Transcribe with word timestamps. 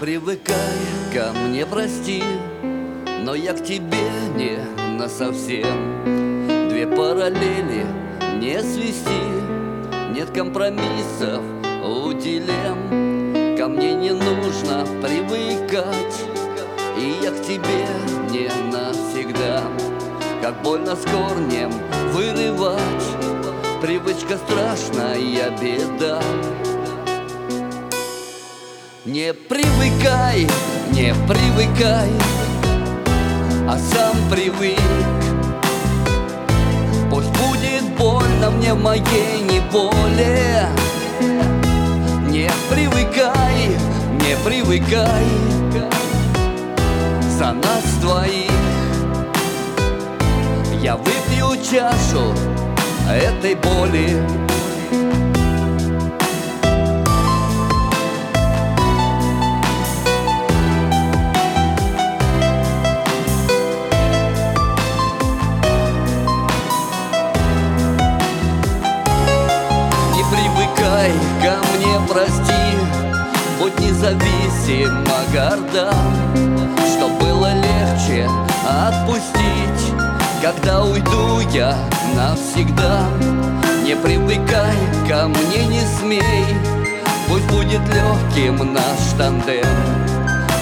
привыкай 0.00 0.54
ко 1.12 1.32
мне, 1.32 1.66
прости 1.66 2.22
Но 3.22 3.34
я 3.34 3.52
к 3.52 3.62
тебе 3.62 4.10
не 4.36 4.58
на 4.98 5.08
совсем 5.08 6.04
Две 6.68 6.86
параллели 6.86 7.86
не 8.40 8.60
свести 8.60 9.22
Нет 10.12 10.30
компромиссов 10.30 11.42
у 11.84 12.12
дилемм. 12.12 13.56
Ко 13.56 13.68
мне 13.68 13.94
не 13.94 14.10
нужно 14.10 14.86
привыкать 15.02 16.22
И 16.98 17.16
я 17.22 17.30
к 17.30 17.42
тебе 17.42 17.86
не 18.30 18.48
навсегда. 18.72 19.62
Как 20.42 20.60
больно 20.62 20.96
с 20.96 21.02
корнем 21.02 21.70
вырывать 22.12 22.80
Привычка 23.80 24.38
страшная 24.38 25.50
беда 25.60 26.20
не 29.04 29.34
привыкай, 29.34 30.46
не 30.92 31.14
привыкай, 31.28 32.10
а 33.68 33.78
сам 33.78 34.16
привык. 34.30 34.78
Пусть 37.10 37.28
будет 37.28 37.84
больно 37.98 38.50
мне 38.50 38.72
в 38.72 38.82
моей 38.82 39.42
неволе. 39.42 40.68
Не 42.30 42.50
привыкай, 42.70 43.68
не 44.12 44.36
привыкай 44.44 45.24
За 47.38 47.52
нас 47.52 47.84
двоих. 48.00 48.50
Я 50.80 50.96
выпью 50.96 51.62
чашу 51.62 52.34
этой 53.08 53.54
боли 53.54 54.43
прости 72.14 72.52
Будь 73.58 73.78
независима, 73.80 75.18
горда 75.32 75.92
Что 76.86 77.08
было 77.20 77.52
легче 77.54 78.28
отпустить. 78.64 79.94
Когда 80.40 80.84
уйду 80.84 81.40
я 81.52 81.76
навсегда 82.14 83.02
Не 83.84 83.96
привыкай 83.96 84.76
ко 85.08 85.28
мне, 85.28 85.66
не 85.66 85.80
смей. 85.98 86.46
Пусть 87.28 87.46
будет 87.46 87.80
легким 87.88 88.72
наш 88.72 89.12
тандем 89.18 89.66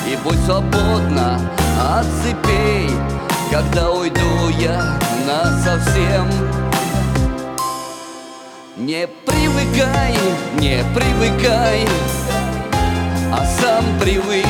И 0.06 0.16
будь 0.24 0.38
свободна 0.44 1.40
от 1.80 2.06
цепей 2.22 2.88
Когда 3.50 3.90
уйду 3.90 4.48
я 4.58 4.98
насовсем 5.26 6.30
совсем 6.30 6.62
не 8.82 9.06
привыкай, 9.06 10.16
не 10.58 10.82
привыкай, 10.92 11.11
а 13.32 13.46
сам 13.60 13.84
привык. 14.00 14.44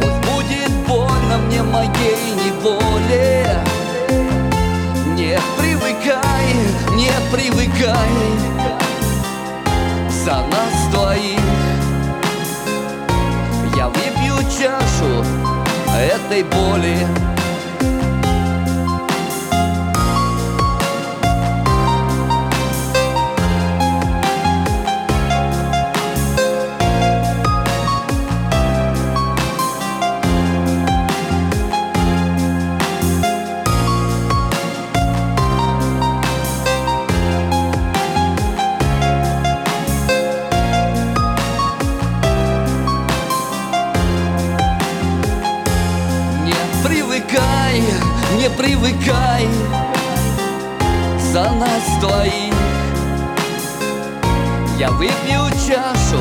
Пусть 0.00 0.20
будет 0.30 0.70
больно 0.86 1.38
мне 1.46 1.62
моей 1.62 2.34
неволе. 2.44 3.46
Не 5.16 5.38
привыкай, 5.58 6.46
не 6.92 7.10
привыкай 7.32 8.10
За 10.10 10.34
нас 10.34 10.92
двоих. 10.92 11.40
Я 13.74 13.88
выпью 13.88 14.36
чашу 14.50 15.24
этой 15.96 16.42
боли 16.42 17.33
не 48.44 48.50
привыкай 48.50 49.48
За 51.32 51.50
нас 51.52 51.98
двоих. 52.00 52.54
Я 54.78 54.90
выпью 54.90 55.48
чашу 55.66 56.20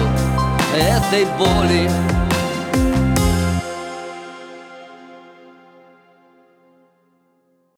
этой 0.74 1.26
боли 1.38 1.90